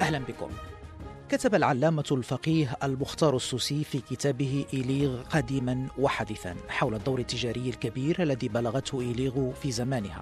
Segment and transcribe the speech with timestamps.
[0.00, 0.50] أهلا بكم.
[1.28, 8.48] كتب العلامة الفقيه المختار السوسي في كتابه إيليغ قديما وحديثا حول الدور التجاري الكبير الذي
[8.48, 10.20] بلغته إيليغ في زمانها.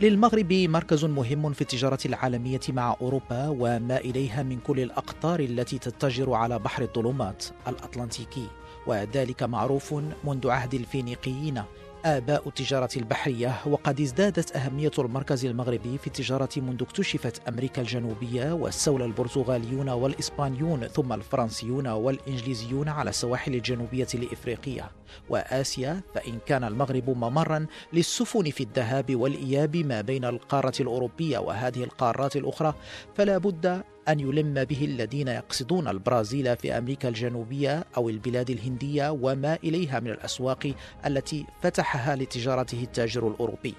[0.00, 6.32] للمغرب مركز مهم في التجارة العالمية مع أوروبا وما إليها من كل الأقطار التي تتجر
[6.32, 8.46] على بحر الظلمات الأطلنطيكي
[8.86, 9.94] وذلك معروف
[10.24, 11.62] منذ عهد الفينيقيين
[12.06, 19.04] آباء التجارة البحرية وقد ازدادت أهمية المركز المغربي في التجارة منذ اكتشفت أمريكا الجنوبية واستولى
[19.04, 24.90] البرتغاليون والإسبانيون ثم الفرنسيون والإنجليزيون على السواحل الجنوبية لإفريقيا
[25.28, 32.36] وآسيا فإن كان المغرب ممرا للسفن في الذهاب والإياب ما بين القارة الأوروبية وهذه القارات
[32.36, 32.74] الأخرى
[33.14, 39.58] فلا بد أن يلم به الذين يقصدون البرازيل في أمريكا الجنوبية أو البلاد الهندية وما
[39.64, 40.74] إليها من الأسواق
[41.06, 43.74] التي فتحها لتجارته التاجر الأوروبي.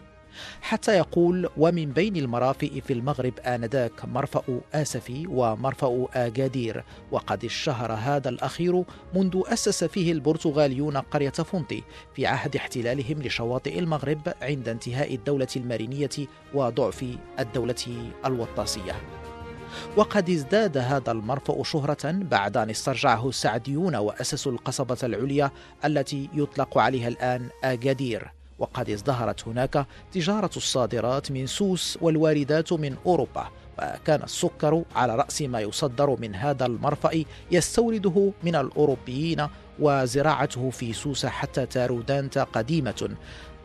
[0.61, 8.30] حتى يقول ومن بين المرافئ في المغرب آنذاك مرفأ آسفي ومرفأ آجادير وقد اشتهر هذا
[8.30, 8.83] الأخير
[9.16, 11.83] منذ أسس فيه البرتغاليون قرية فونتي
[12.16, 16.09] في عهد احتلالهم لشواطئ المغرب عند انتهاء الدولة المارينية
[16.53, 17.05] وضعف
[17.39, 18.95] الدولة الوطاسية.
[19.97, 25.52] وقد ازداد هذا المرفأ شهرة بعد أن استرجعه السعديون وأسسوا القصبة العليا
[25.86, 28.31] التي يطلق عليها الآن آجادير.
[28.59, 33.48] وقد ازدهرت هناك تجارة الصادرات من سوس والواردات من أوروبا
[33.80, 39.48] وكان السكر على رأس ما يصدر من هذا المرفأ يستورده من الأوروبيين
[39.80, 43.10] وزراعته في سوس حتى تارودانت قديمة.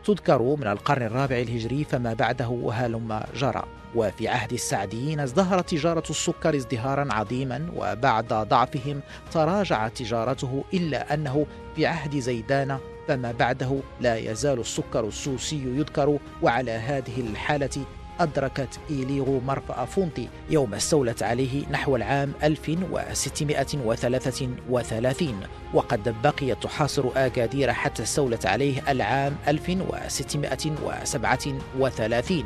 [0.05, 3.63] تذكر من القرن الرابع الهجري فما بعده هلم جرى.
[3.95, 11.85] وفي عهد السعديين ازدهرت تجارة السكر ازدهارا عظيما وبعد ضعفهم تراجعت تجارته إلا أنه في
[11.85, 12.77] عهد زيدان
[13.07, 17.85] فما بعده لا يزال السكر السوسي يذكر وعلى هذه الحالة
[18.19, 25.39] أدركت إيليغ و مرفأ فونتي يوم استولت عليه نحو العام 1633
[25.73, 32.43] وقد بقيت تحاصر آكادير حتى استولت عليه العام 1637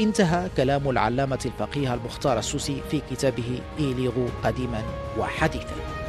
[0.00, 4.82] انتهى كلام العلامة الفقيه المختار السوسي في كتابه إيليغ قديما
[5.18, 6.03] وحديثا.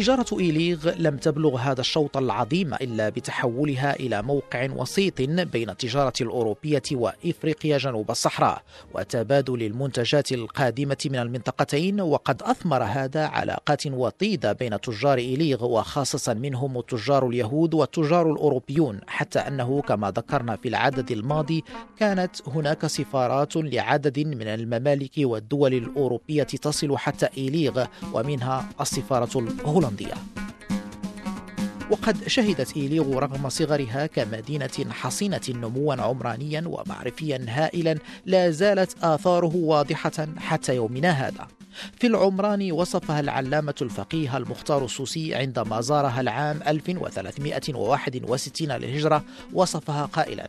[0.00, 6.82] تجارة إيليغ لم تبلغ هذا الشوط العظيم إلا بتحولها إلى موقع وسيط بين التجارة الأوروبية
[6.92, 8.62] وإفريقيا جنوب الصحراء
[8.94, 16.78] وتبادل المنتجات القادمة من المنطقتين وقد أثمر هذا علاقات وطيدة بين تجار إيليغ وخاصة منهم
[16.78, 21.64] التجار اليهود والتجار الأوروبيون حتى أنه كما ذكرنا في العدد الماضي
[21.98, 29.89] كانت هناك سفارات لعدد من الممالك والدول الأوروبية تصل حتى إيليغ ومنها السفارة الهولندية.
[29.90, 30.14] الهولندية
[31.90, 40.28] وقد شهدت إيليغو رغم صغرها كمدينة حصينة نموا عمرانيا ومعرفيا هائلا لا زالت آثاره واضحة
[40.38, 41.48] حتى يومنا هذا.
[41.98, 50.48] في العمران وصفها العلامة الفقيه المختار السوسي عندما زارها العام 1361 للهجرة وصفها قائلا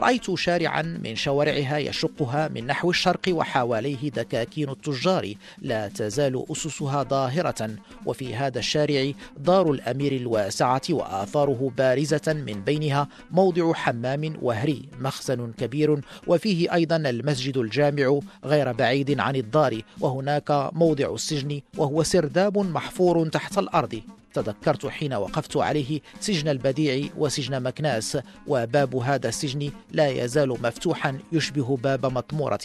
[0.00, 5.34] رأيت شارعا من شوارعها يشقها من نحو الشرق وحواليه دكاكين التجار.
[5.62, 7.70] لا تزال أسسها ظاهرة.
[8.06, 16.00] وفي هذا الشارع دار الأمير الواسعة وآثاره بارزة من بينها موضع حمام وهري مخزن كبير.
[16.26, 19.80] وفيه أيضا المسجد الجامع غير بعيد عن الدار.
[20.00, 24.00] وهناك موضع السجن وهو سرداب محفور تحت الأرض.
[24.34, 31.76] تذكرت حين وقفت عليه سجن البديع وسجن مكناس وباب هذا السجن لا يزال مفتوحا يشبه
[31.76, 32.60] باب مطمورة.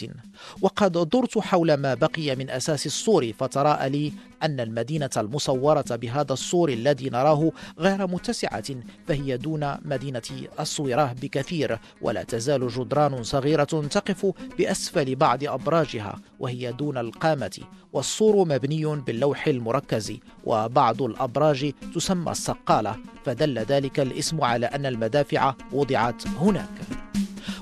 [0.62, 6.68] وقد درت حول ما بقي من أساس السور فتراءى لي أن المدينة المصورة بهذا السور
[6.68, 8.64] الذي نراه غير متسعة
[9.08, 10.22] فهي دون مدينة
[10.60, 17.58] الصويرة بكثير ولا تزال جدران صغيرة تقف بأسفل بعض أبراجها وهي دون القامة
[17.92, 20.12] والسور مبني باللوح المركز
[20.44, 26.95] وبعض الأبراج تسمى السقالة فدل ذلك الاسم على أن المدافع وضعت هناك.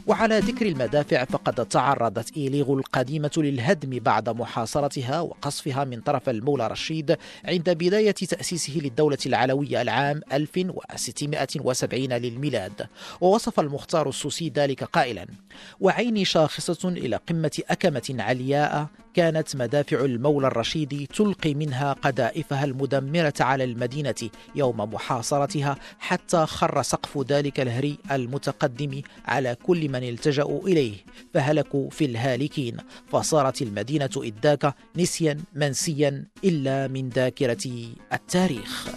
[0.07, 7.17] وعلى ذكر المدافع فقد تعرضت إيليغ القديمة للهدم بعد محاصرتها وقصفها من طرف المولى رشيد
[7.45, 12.87] عند بداية تأسيسه للدولة العلوية العام 1670 للميلاد.
[13.21, 15.27] ووصف المختار السوسي ذلك قائلا
[15.81, 23.65] وعيني شاخصة إلى قمة أكمة علياء كانت مدافع المولى الرشيد تلقي منها قذائفها المدمرة على
[23.65, 30.95] المدينة يوم محاصرتها حتى خر سقف ذلك الهري المتقدم على كل من التجأوا إليه
[31.35, 32.77] فهلكوا في الهالكين.
[33.13, 37.65] فصارت المدينة إذ ذاك نسيا منسيا إلا من ذاكرة
[38.13, 38.89] التاريخ.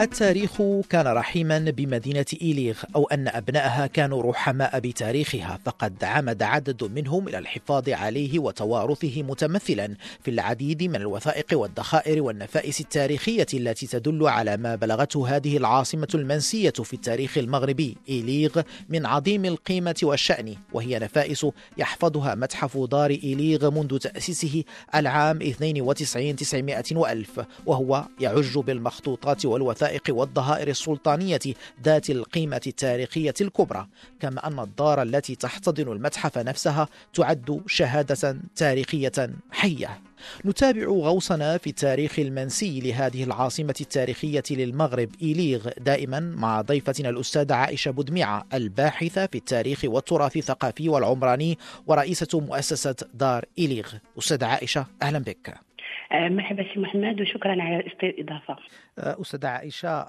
[0.00, 7.28] التاريخ كان رحيما بمدينة إيليغ أو أن أبنائها كانوا رحماء بتاريخها فقد عمد عدد منهم
[7.28, 14.56] إلى الحفاظ عليه وتوارثه متمثلا في العديد من الوثائق والذخائر والنفائس التاريخية التي تدل على
[14.56, 21.46] ما بلغته هذه العاصمة المنسية في التاريخ المغربي إيليغ من عظيم القيمة والشأن وهي نفائس
[21.78, 24.64] يحفظها متحف دار إيليغ منذ تأسيسه
[24.94, 31.40] العام 92 900 وألف وهو يعج بالمخطوطات والوثائق الوثائق والظهائر السلطانية
[31.84, 33.86] ذات القيمة التاريخية الكبرى
[34.20, 40.00] كما أن الدار التي تحتضن المتحف نفسها تعد شهادة تاريخية حية.
[40.44, 47.90] نتابع غوصنا في التاريخ المنسي لهذه العاصمة التاريخية للمغرب إيليغ دائما مع ضيفتنا الأستاذة عائشة
[47.90, 53.86] بودميعة الباحثة في التاريخ والتراث الثقافي والعمراني ورئيسة مؤسسة دار إيليغ.
[54.18, 55.65] أستاذة عائشة أهلا بك.
[56.12, 58.56] مرحبا سي محمد وشكرا على الاستضافه
[58.98, 60.06] آه، أستاذة عائشة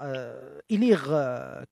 [0.70, 1.22] إليغ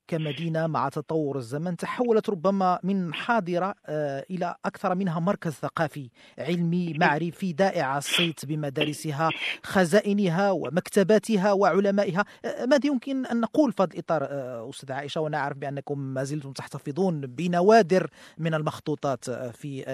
[0.08, 6.94] كمدينة مع تطور الزمن تحولت ربما من حاضرة آه، إلى أكثر منها مركز ثقافي علمي
[7.00, 9.30] معرفي دائع الصيت بمدارسها
[9.62, 12.24] خزائنها ومكتباتها وعلمائها.
[12.44, 14.22] ماذا يمكن أن نقول في هذا الإطار
[14.70, 19.84] أستاذة عائشة؟ وأنا أعرف بأنكم ما زلتم تحتفظون بنوادر من المخطوطات في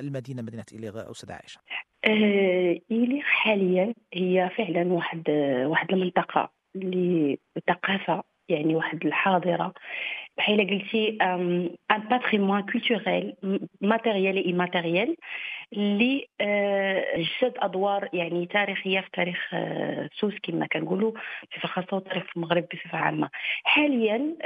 [0.00, 1.32] المدينة مدينة إليغ أستاذة
[2.06, 5.30] عائشة إيليغ حاليا هي فعلا واحد
[5.66, 9.74] واحد المنطقة للثقافة يعني واحد الحاضرة.
[10.40, 11.70] بحال قلتي un
[12.10, 13.34] patrimoine culturel
[13.80, 15.16] matériel immatériel
[15.72, 16.26] اللي
[17.16, 19.54] جسد أدوار يعني تاريخية في تاريخ
[20.20, 21.12] سوس كما كنقولوا
[21.52, 23.30] بصفة خاصة وتاريخ المغرب بصفة عامة.
[23.64, 24.36] حاليا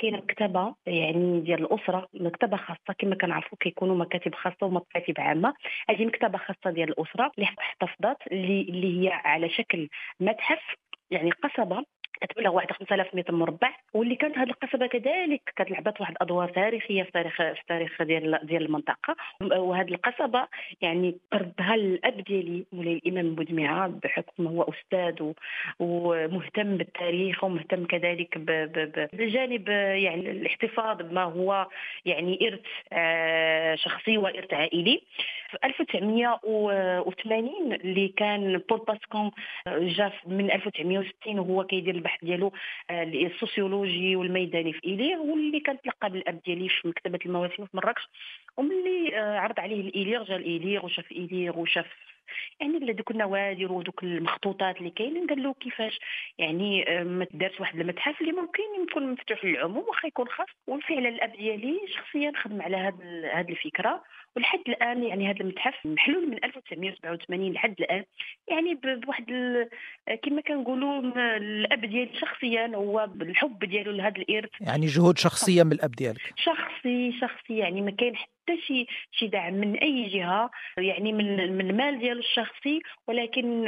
[0.00, 5.54] كاينة مكتبة يعني ديال الأسرة مكتبة خاصة كما كنعرفوا كيكونوا مكاتب خاصة ومكاتب عامة.
[5.88, 9.88] هذه مكتبة خاصة ديال الأسرة اللي احتفظت اللي هي على شكل
[10.20, 10.74] متحف
[11.10, 11.84] يعني قصبة.
[12.20, 17.02] كتبلغ واحد 5000 متر مربع واللي كانت هذه القصبه كذلك كانت لعبت واحد الأدوار تاريخية
[17.02, 19.16] في تاريخ في التاريخ ديال ديال المنطقة.
[19.40, 20.48] وهذه القصبه
[20.80, 25.32] يعني قربها الاب ديالي مولاي الإمام بودميعه بحكم هو أستاذ
[25.78, 28.38] ومهتم بالتاريخ ومهتم كذلك
[29.12, 31.66] بجانب يعني الاحتفاظ بما هو
[32.04, 32.60] يعني إرث
[32.92, 35.02] آه، شخصي وإرث عائلي.
[35.50, 39.30] في 1980 اللي كان بول باسكون
[39.68, 42.52] جا من 1960 وهو كيدير البحث ديالو
[42.90, 48.02] آه، السوسيولوجي والميداني في إيليغ واللي كان تلقى بالأب ديالي في مكتبة المواسم في مراكش
[48.56, 51.86] وملي آه، عرض عليه لإيليغ جا لإيليغ وشاف إيليغ وشاف
[52.60, 55.98] يعني دوك النوادر ودوك المخطوطات اللي كاينين قال له كيفاش؟
[56.38, 60.48] يعني ما تدارش واحد المتحف اللي ممكن يكون مفتوح للعموم واخا يكون خاص.
[60.66, 64.02] وفعلا الأب ديالي شخصيا خدم على هذه هذه الفكرة.
[64.36, 68.04] ولحد الآن يعني هذا المتحف محلول من 1987 لحد الآن.
[68.48, 69.26] يعني بواحد
[70.22, 71.00] كما كنقولوا
[71.36, 74.50] الأب ديالي شخصيا هو بالحب ديالو لهذا الإرث.
[74.60, 76.34] يعني جهود شخصية من الأب ديالك.
[76.36, 81.70] شخصي شخصي يعني ما كاين حتى شي شي دعم من أي جهة يعني من من
[81.70, 83.64] المال ديالو الشخصي ولكن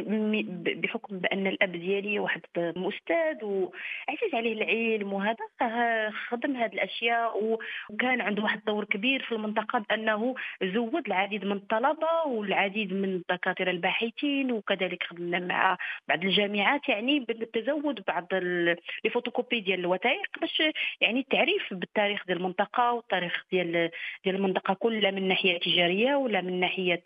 [0.82, 7.58] بحكم بأن الأب ديالي واحد أستاذ وعزيز عليه العلم وهذا خدم هذه الأشياء
[7.90, 13.70] وكان عنده واحد الدور كبير في المنطقة بأنه زود العديد من الطلبة والعديد من الدكاترة
[13.70, 15.76] الباحثين وكذلك خدمنا مع
[16.08, 20.62] بعض الجامعات يعني بالتزود بعض الفوتوكوبي ديال الوثائق باش
[21.00, 23.90] يعني التعريف بالتاريخ ديال المنطقة والتاريخ ديال
[24.24, 27.02] ديال المنطقة كلها من ناحية تجارية ولا من ناحية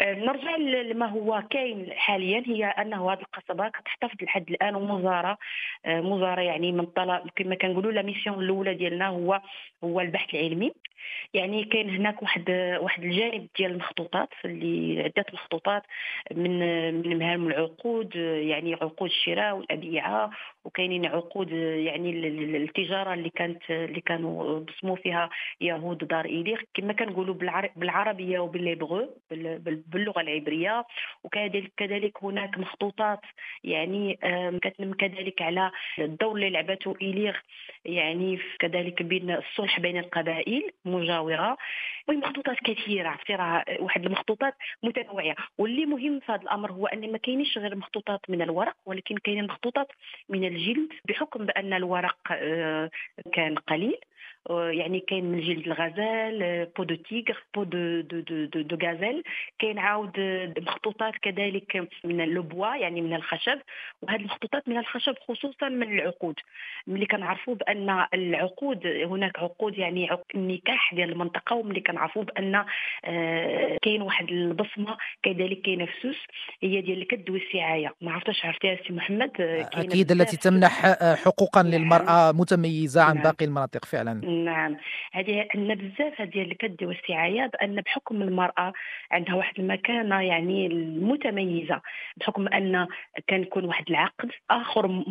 [0.01, 5.37] آه، نرجع لما هو كاين حاليا هي أنه هذه القصبة كتحتفظ لحد الآن ومزارة.
[5.85, 9.41] آه، مزارة يعني من طلب كما كنقولوا لا ميسيون الأولى ديالنا هو
[9.83, 10.73] هو البحث العلمي.
[11.33, 12.49] يعني كاين هناك واحد
[12.81, 15.83] واحد الجانب ديال المخطوطات اللي عده مخطوطات
[16.31, 16.59] من
[16.93, 20.31] من مهام العقود يعني عقود الشراء والأبيعة
[20.67, 22.09] وكاينين عقود يعني
[22.57, 25.29] التجارة اللي كانت اللي كانوا بصموا فيها
[25.61, 27.35] يهود دار ايليغ كما كنقولوا
[27.75, 29.09] بالعربية وبالليبغو
[29.87, 30.85] باللغة العبرية.
[31.23, 33.19] وكذلك كذلك هناك مخطوطات
[33.63, 34.19] يعني
[34.61, 37.35] كتنم كذلك على الدور اللي لعبته ايليغ
[37.85, 41.57] يعني كذلك بين الصلح بين القبائل مجاورة.
[42.09, 45.35] مخطوطات كثيرة عرفتي؟ راه واحد المخطوطات متنوعة.
[45.57, 49.47] واللي مهم في هذا الأمر هو أن ما كاينش غير مخطوطات من الورق ولكن كاينين
[49.47, 49.87] مخطوطات
[50.29, 52.89] من الجلد بحكم بأن الورق آه،
[53.33, 53.99] كان قليل.
[54.49, 59.23] يعني كاين من جلد الغزال peau de tigre peau de de de, de, de gazelle
[59.59, 60.19] كاين عاود
[60.57, 63.59] مخطوطات كذلك من le bois يعني من الخشب.
[64.01, 66.35] وهذه المخطوطات من الخشب خصوصا من العقود.
[66.87, 72.65] ملي كنعرفوا بأن العقود هناك عقود يعني النكاح ديال المنطقة وملي كنعرفوا بأن
[73.05, 76.17] آه، كاين واحد البصمة كذلك كاينة في سوس
[76.61, 80.85] هي ديال الكد والسعايه ما عرفتش عرفتيها سي محمد أكيد التي تمنح
[81.25, 81.63] حقوقا.
[81.63, 83.23] للمرأة متميزة عن نعم.
[83.23, 84.06] باقي المناطق فعلا.
[84.13, 84.77] نعم.
[85.11, 88.73] هذه عندنا بزاف هذه الكد والسعايه بان بحكم المرأة
[89.11, 91.81] عندها واحد المكانة يعني المتميزة
[92.17, 92.87] بحكم أن
[93.27, 95.03] كان يكون واحد العقد آخر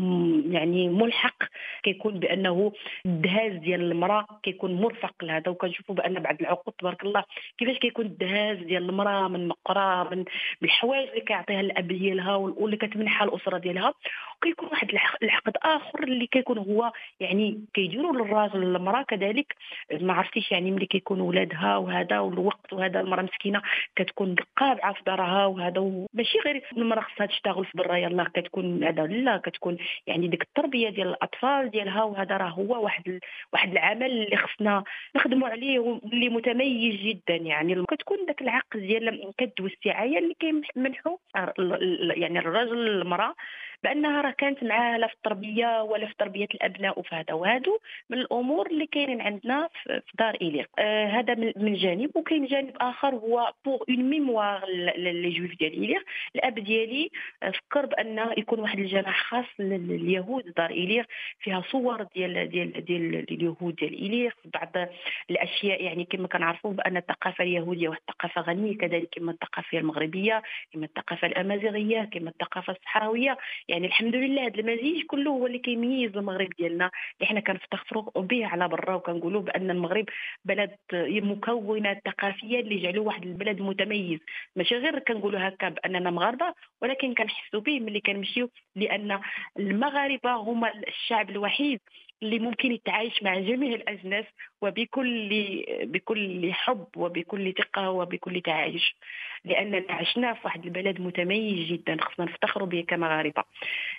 [0.51, 1.43] يعني ملحق
[1.83, 2.73] كيكون بأنه
[3.07, 7.25] الدهاز ديال المرأة كيكون مرفق لهذا وكنشوفوا بأن بعض العقود تبارك الله
[7.59, 10.25] كيفاش كيكون الدهاز ديال المرأة من مقرى من
[10.63, 13.95] الحوايج اللي كيعطيها الأب ديالها واللي كتمنحها الأسرة ديالها
[14.37, 14.91] وكيكون واحد
[15.23, 19.57] العقد آخر اللي كيكون هو يعني كيديروا للراجل المرأة كذلك
[20.01, 23.63] ما عرفتيش يعني ملي كيكونوا ولادها وهذا والوقت وهذا المرأة مسكينة
[23.97, 29.03] كتكون قابعه في دارها وهذا ماشي غير المرأة خصها تشتغل في برا يلاه كتكون هذا
[29.03, 29.77] لا كتكون
[30.07, 33.21] يعني ديك التربية ديال الأطفال ديالها وهذا راه هو واحد ال...
[33.53, 34.85] واحد العمل اللي خصنا
[35.17, 37.85] نخدموا عليه واللي متميز جدا يعني.
[37.91, 41.17] كتكون ذاك العقد ديال الكد والسعايه اللي كيمنحوا
[42.17, 43.35] يعني الرجل المرأة
[43.85, 47.79] بأنها راه كانت معاه لا في التربية ولا في تربية الأبناء وفي هذا وهادو
[48.11, 50.69] من الأمور اللي كاينين عندنا في دار إيليغ.
[50.79, 54.65] آه هذا من جانب وكاين جانب آخر هو pour une mémoire
[54.97, 56.05] les juifs ديال إيليغ.
[56.37, 57.11] الأب ديالي
[57.43, 60.53] فكر بان يكون واحد الجناح خاص لليهود.
[60.57, 61.07] دار إيليق
[61.41, 64.37] فيها صور ديال ديال ديال اليهود ديال إيليق.
[64.45, 64.89] بعض
[65.31, 70.43] الأشياء يعني كما كنعرفوا بأن الثقافة اليهودية واحد الثقافة غنية كذلك كما الثقافة المغربية
[70.73, 73.37] كما الثقافة الأمازيغية كما الثقافة الصحراوية.
[73.69, 76.91] يعني الحمد لله هذا المزيج كله هو اللي كيميز المغرب ديالنا.
[77.17, 80.05] اللي حنا كنفتخروا به على برا وكنقولوا بأن المغرب
[80.45, 84.21] بلد مكونات ثقافية اللي جعلوا واحد البلد متميز.
[84.57, 89.21] ماشي غير كنقولوا هكا بأننا مغاربة ولكن كنحسوا به ملي كنمشيو لأن
[89.59, 91.81] المغاربة هما الشعب الوحيد
[92.23, 94.25] اللي ممكن يتعايش مع جميع الأجناس
[94.63, 98.97] وبكل بكل حب وبكل ثقة وبكل تعايش.
[99.45, 103.45] لأننا عشنا في واحد البلد متميز جدا خصنا نفتخروا به كمغاربة.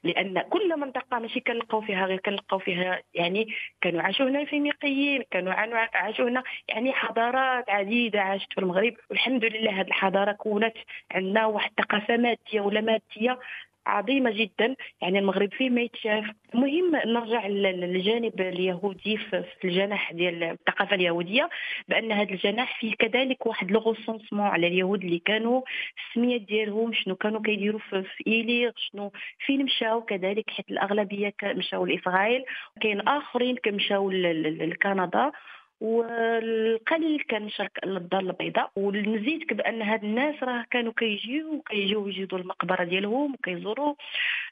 [0.04, 3.48] لأن كل منطقة ماشي كنلقاو فيها غير كنلقاو فيها يعني
[3.82, 5.54] كانوا عاشوا هنا الفينيقيين كانوا
[5.94, 8.94] عاشوا هنا يعني حضارات عديدة عاشت في المغرب.
[9.10, 10.74] والحمد لله هذه الحضارة كونت
[11.12, 13.40] عندنا واحد الثقافة مادية ولا مادية
[13.88, 14.76] عظيمة جدا.
[15.02, 16.26] يعني المغرب فيه ما يتشاف.
[16.56, 21.50] المهم نرجع للجانب اليهودي في الجناح ديال الثقافة اليهودية
[21.88, 23.96] بأن هذا الجناح فيه كذلك واحد لو
[24.34, 25.62] على اليهود اللي كانوا
[25.98, 29.12] السميات ديالهم شنو كانوا كيديروا في, في ايليغ شنو
[29.46, 30.02] فين مشاو.
[30.02, 32.44] كذلك حيت الأغلبية مشاو لإسرائيل.
[32.82, 35.32] كاين آخرين كمشاو لكندا.
[35.82, 42.84] والقليل كان شارك للدار البيضاء ونزيدك بان هاد الناس راه كانوا كيجيو وكيجيو يجيو المقبرة
[42.84, 43.94] ديالهم وكيزوروا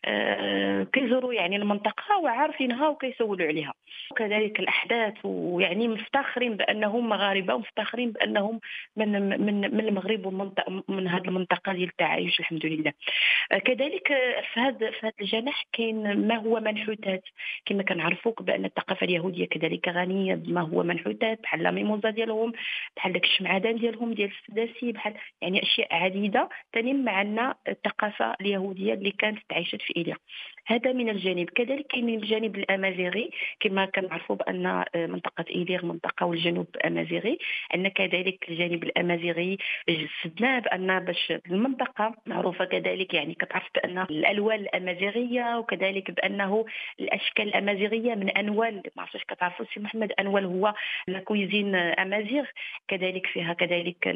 [0.05, 3.73] آه كيزوروا يعني المنطقة وعارفينها وكيسولوا عليها.
[4.11, 8.59] وكذلك الأحداث ويعني مفتخرين بأنهم مغاربة ومفتخرين بأنهم
[8.97, 9.11] من
[9.45, 10.51] من من المغرب ومن
[10.87, 12.93] من هذه المنطقة ديال التعايش الحمد لله.
[13.51, 14.07] آه كذلك
[14.53, 17.23] في هذا في هذا الجناح كاين ما هو منحوتات.
[17.65, 21.14] كما كنعرفوك بأن الثقافة اليهودية كذلك غنية بما هو منحوت.
[21.15, 22.51] البيوتات بحال لا ميموزا ديالهم
[22.97, 26.49] بحال داك الشمعدان ديالهم ديال السداسي بحال يعني أشياء عديدة.
[26.73, 30.17] تنم عندنا الثقافة اليهودية اللي كانت تعيشت في إيليا.
[30.67, 31.49] هذا من الجانب.
[31.49, 33.29] كذلك كاين الجانب الأمازيغي
[33.59, 37.37] كما كنعرفوا بأن آه، منطقة ايلير منطقة والجنوب أمازيغي
[37.73, 39.57] عندنا كذلك الجانب الأمازيغي
[39.89, 46.65] جسدناه بأن باش المنطقة معروفة كذلك يعني كتعرف بأن الألوان الأمازيغية وكذلك بأنه
[46.99, 50.73] الأشكال الأمازيغية من أنوال ما عرفتش كتعرفوا سي محمد أنوال هو
[51.07, 52.45] لا كويزين أمازيغ
[52.87, 54.07] كذلك فيها كذلك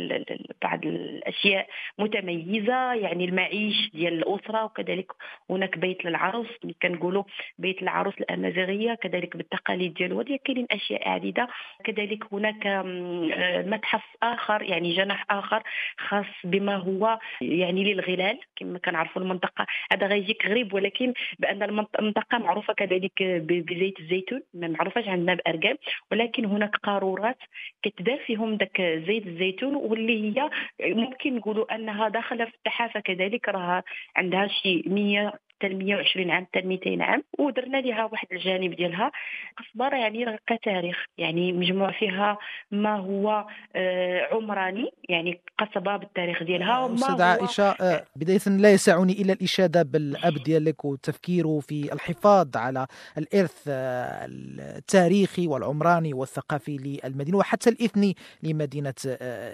[0.61, 1.67] بعض الأشياء
[1.99, 5.11] متميزة يعني المعيش ديال الأسرة وكذلك
[5.49, 7.23] هناك بيت للعروس اللي كنقولوا
[7.57, 10.23] بيت العروس الأمازيغية كذلك بالتقاليد ديالو.
[10.23, 11.47] كاينين أشياء عديدة.
[11.83, 15.63] كذلك هناك آه، متحف آخر يعني جناح آخر
[15.97, 18.39] خاص بما هو يعني للغلال.
[18.55, 25.07] كما كنعرفوا المنطقة هذا غيجيك غريب ولكن بأن المنطقة معروفة كذلك بزيت الزيتون ما معروفاش
[25.07, 25.77] عندنا بأرقام
[26.11, 27.37] ولكن هناك قارورات
[27.83, 30.49] كتدار فيهم ذاك زيت الزيتون واللي هي
[30.81, 33.83] ممكن نقولوا أنها داخلة في التحافة كذلك راها
[34.15, 39.11] عندها شي 100 حتى 120 عام حتى 200 عام ودرنا لها واحد الجانب ديالها.
[39.57, 42.37] قصبره يعني كتاريخ يعني مجموع فيها
[42.71, 49.13] ما هو آه، عمراني يعني قصبة بالتاريخ ديالها وما أستاذ عائشة آه، بداية لا يسعني
[49.21, 52.87] إلا الإشادة بالأب ديالك والتفكير في الحفاظ على
[53.17, 58.93] الإرث آه، التاريخي والعمراني والثقافي للمدينة وحتى الإثني لمدينة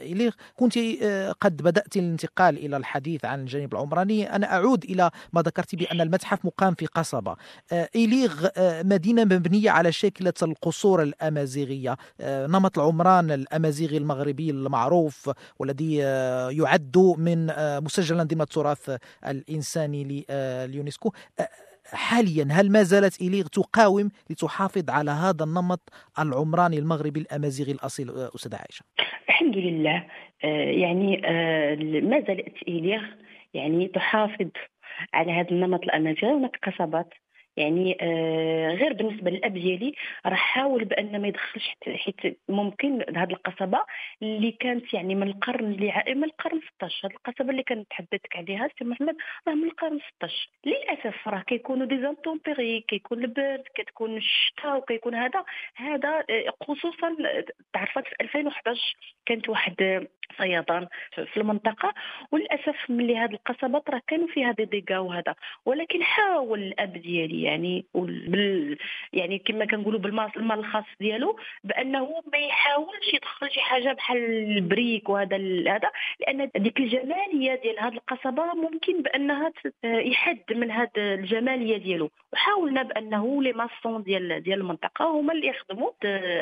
[0.01, 0.31] إليغ.
[0.55, 0.77] كنت
[1.41, 4.35] قد بدأت الانتقال إلى الحديث عن الجانب العمراني.
[4.35, 7.35] أنا أعود إلى ما ذكرت بأن أن المتحف مقام في قصبة.
[7.73, 11.97] آه، إيليغ آه، مدينة مبنية على شكلة القصور الأمازيغية.
[12.21, 15.95] آه، نمط العمران الأمازيغي المغربي المعروف والذي
[16.57, 17.47] يعد من
[17.83, 18.97] مسجلا ضمن التراث
[19.27, 21.11] الإنساني لليونسكو
[21.85, 28.55] حاليا هل ما زالت إليغ تقاوم لتحافظ على هذا النمط العمراني المغربي الأمازيغي الأصيل؟ أستاذة
[28.55, 28.85] عائشة.
[29.29, 30.05] الحمد لله.
[30.81, 31.21] يعني
[32.01, 33.01] ما زالت إليغ
[33.53, 34.49] يعني تحافظ
[35.13, 37.13] على هذا النمط الامازيغي هناك قصبات.
[37.57, 39.93] يعني آه غير بالنسبة للأب ديالي
[40.25, 43.79] راه حاول بأن ما يدخلش حيت ممكن هذه القصبة
[44.21, 48.85] اللي كانت يعني من القرن اللي من القرن 16 هذه القصبة اللي كنتحدثك عليها سي
[48.85, 49.15] محمد
[49.47, 55.43] راه من القرن 16 للأسف راه كيكونوا des intempéries كيكون البرد كتكون الشتاء وكيكون هذا.
[55.75, 57.15] هذا آه، خصوصا
[57.74, 58.95] تعرفت في 2011
[59.25, 60.07] كانت واحد
[60.38, 61.93] فيضان في المنطقة.
[62.31, 65.36] وللأسف ملي هذه القصبات راه كانوا فيها دي ديغا وهذا.
[65.65, 68.77] ولكن حاول الأب ديالي يعني بال
[69.13, 74.17] يعني كما كنقولوا بالمال الخاص ديالو بأنه ما يحاولش يدخل شي حاجة بحال
[74.58, 79.51] ال brique وهذا هذا لأن ديك الجمالية ديال هذه القصبة ممكن بأنها
[79.84, 82.10] يحد من هذه الجمالية ديالو.
[82.34, 85.91] وحاولنا بأنه les maçons ديال ديال المنطقة هما اللي يخدموا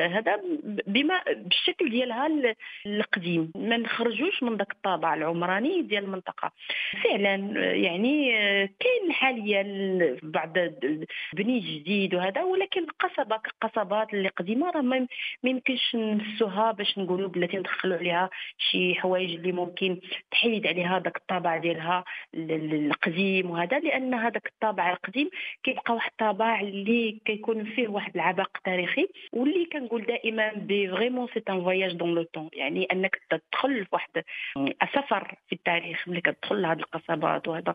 [0.07, 0.41] هذا
[0.87, 2.29] بما بالشكل ديالها
[2.85, 3.51] القديم.
[3.55, 6.51] ما نخرجوش من ذاك الطابع العمراني ديال المنطقة.
[7.03, 7.35] فعلا
[7.73, 8.31] يعني
[8.79, 9.63] كاين حاليا
[10.23, 10.53] بعض
[11.33, 15.07] بني جديد وهذا ولكن قصبه كقصبات اللي قديمة راه ما
[15.43, 19.99] يمكنش نفسوها باش نقولوا بلاتي ندخلوا عليها شي حوايج اللي ممكن
[20.31, 22.03] تحيد عليها ذاك الطابع ديالها
[22.35, 25.29] القديم وهذا لأن هذاك الطابع القديم
[25.63, 31.43] كيبقى واحد الطابع اللي كيكون فيه واحد العبق تاريخي واللي كنقول دائما ben vraiment c'est
[31.49, 34.23] un voyage dans le temps يعني أنك تدخل في واحد
[34.93, 37.73] سفر في التاريخ ملي كتدخل لهاد القصبات وهذا.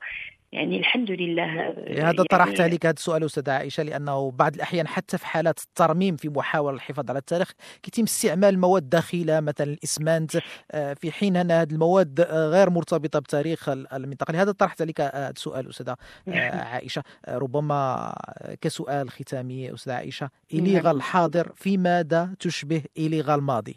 [0.52, 5.18] يعني الحمد لله هذا يعني طرحت عليك هذا السؤال أستاذة عائشة لأنه بعض الأحيان حتى
[5.18, 10.38] في حالات الترميم في محاوله الحفاظ على التاريخ كيتم استعمال مواد دخيلة مثلا الإسمنت
[10.70, 15.68] آه، في حين أن هذه المواد غير مرتبطة بتاريخ المنطقة لهذا طرحت عليك هذا السؤال
[15.68, 16.60] أستاذة آه، نعم.
[16.60, 18.12] عائشة آه، ربما
[18.60, 20.96] كسؤال ختامي أستاذة عائشة إليغا نعم.
[20.96, 23.76] الحاضر في ماذا تشبه إليغا الماضي؟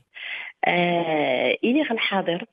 [0.68, 2.46] آه إليغا الحاضر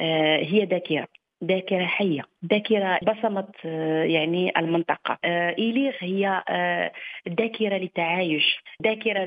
[0.00, 1.08] آه هي ذاكرة
[1.44, 5.18] ذاكرة حية ذاكرة بصمت آه، يعني المنطقة.
[5.24, 6.92] آه، إيليغ هي آه،
[7.28, 9.24] ذاكرة للتعايش ذاكرة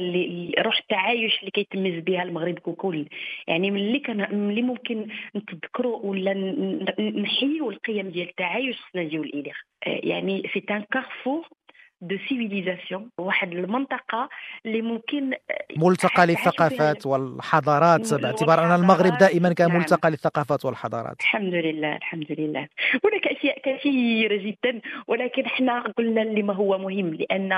[0.60, 3.06] روح التعايش اللي كيتميز بها المغرب ككل.
[3.48, 6.34] يعني ملي كان ملي ممكن نتذكروا ولا
[7.00, 9.24] نحيوا القيم ديال التعايش خصنا نجيو
[9.86, 11.48] يعني c'est un carrefour
[12.02, 14.30] de civilisations واحد المنطقة
[14.66, 15.34] اللي ممكن
[15.78, 19.78] ملتقى للثقافات والحضارات باعتبار أن المغرب دائما كان نعم.
[19.78, 21.20] ملتقى للثقافات والحضارات.
[21.20, 22.68] الحمد لله الحمد لله.
[23.06, 27.50] هناك أشياء كثيرة جدا ولكن إحنا قلنا اللي ما هو مهم لأن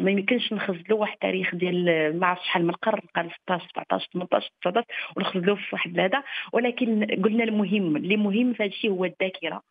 [0.00, 4.50] ما يمكنش نختزلوا واحد التاريخ ديال ما عرفتش شحال من القرن القرن 16 17 18
[4.60, 9.62] 19 ونختزلوه في واحد هذا ولكن قلنا المهم اللي مهم في هذا الشيء هو الذاكرة.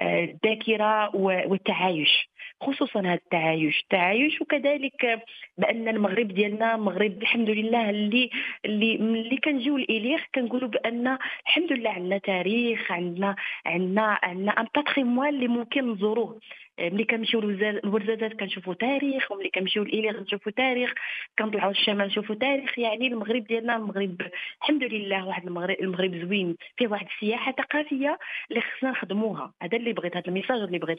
[0.00, 2.28] الذاكرة والتعايش
[2.60, 3.80] خصوصا هذا التعايش.
[3.80, 5.22] التعايش وكذلك
[5.58, 8.30] بأن المغرب ديالنا مغرب الحمد لله اللي
[8.64, 15.28] اللي ملي كنجيو لإليغ كنقولوا بأن الحمد لله عندنا تاريخ عندنا عندنا عندنا أن باتريموان
[15.28, 16.40] اللي ممكن نزوروه.
[16.80, 20.94] ملي كنمشيو للورزازات كنشوفوا تاريخ وملي كنمشيو لإليغ نشوفوا تاريخ
[21.38, 22.78] كنطلعوا للشمال نشوفوا تاريخ.
[22.78, 24.22] يعني المغرب ديالنا المغرب
[24.62, 28.18] الحمد لله واحد المغرب المغرب زوين فيه واحد السياحة ثقافية
[28.50, 29.52] اللي خصنا نخدموها.
[29.62, 30.98] هذا اللي بغيت هذا ال message اللي بغيت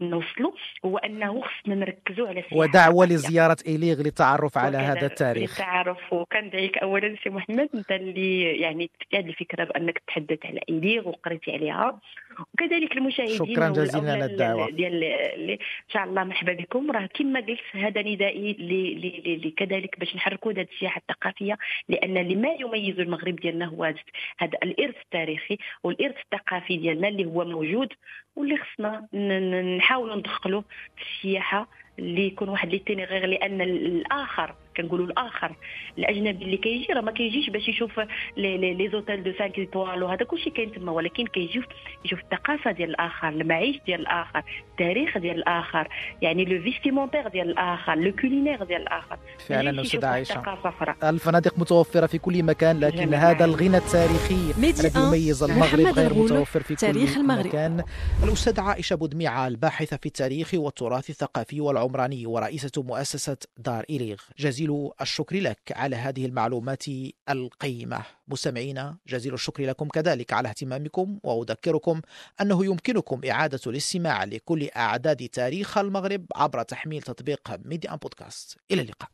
[0.00, 0.52] نوصلوا
[0.84, 5.50] هو أنه خصنا نركزوا على السياحة ودعوه لزيارة إليغ للتعرف على هذا التاريخ.
[5.50, 6.12] للتعرف.
[6.12, 12.00] وكندعيك اولا سي محمد أنت اللي يعني هذه الفكرة بأنك تحدث على إليغ وقريتي عليها.
[12.54, 14.70] وكذلك المشاهدين شكرا جزيلا على الدعوة.
[14.70, 15.04] ديال
[15.50, 16.90] إن شاء الله مرحبا بكم.
[16.90, 23.00] راه كما قلت هذا ندائي كذلك باش نحركوا هذه السياحة الثقافية لأن اللي ما يميز
[23.00, 23.84] المغرب ديالنا هو
[24.38, 27.92] هذا الإرث التاريخي والإرث الثقافي ديالنا اللي هو موجود
[28.36, 29.06] واللي خصنا
[29.76, 30.62] نحاولوا ندخلوا
[30.96, 35.56] في السياحة اللي يكون واحد l'itinéraire لأن الآخر كنقولوا الآخر.
[35.98, 38.00] الأجنبي اللي كيجي راه ما كيجيش باش يشوف
[38.36, 41.62] les hôtels de 5 étoiles وهذا كلشي كاين تما ولكن كيجي
[42.04, 45.88] يشوف الثقافة ديال الآخر المعيش ديال الآخر التاريخ ديال الآخر
[46.22, 49.18] يعني le vestimentaire ديال الآخر le culinaire ديال الآخر.
[49.48, 50.42] فعلا أستاذ عائشة.
[51.04, 53.14] الفنادق متوفرة في كل مكان لكن جميل.
[53.14, 57.46] هذا الغنى التاريخي الذي يميز المغرب غير متوفر في تاريخ كل المغرب.
[57.46, 57.84] مكان.
[58.24, 64.16] الاستاذه عائشة بودميعه الباحثه في التاريخ والتراث الثقافي والعمراني ورئيسة مؤسسة دار إليغ.
[64.38, 64.69] جزيل
[65.00, 66.84] الشكر لك على هذه المعلومات
[67.28, 68.02] القيمة.
[68.28, 72.00] مستمعينا جزيل الشكر لكم كذلك على اهتمامكم وأذكركم
[72.40, 78.56] أنه يمكنكم إعادة الاستماع لكل أعداد تاريخ المغرب عبر تحميل تطبيق ميديا بودكاست.
[78.70, 79.08] إلى اللقاء.